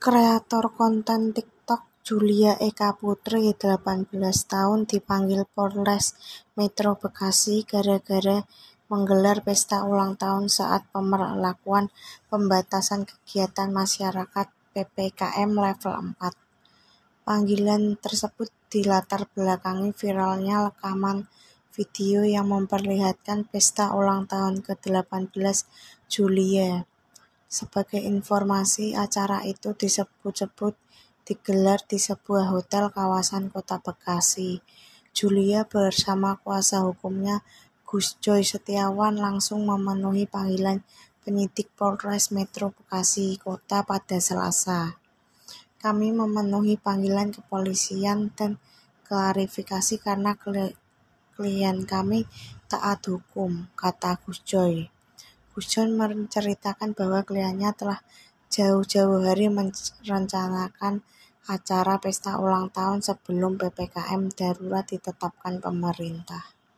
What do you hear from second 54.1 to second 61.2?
Gus Joy. Gus Joy menceritakan bahwa kliennya telah jauh-jauh hari merencanakan